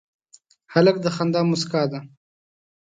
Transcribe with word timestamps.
هلک 0.73 0.95
د 1.01 1.05
خندا 1.15 1.41
موسکا 1.49 1.83
ده. 1.91 1.99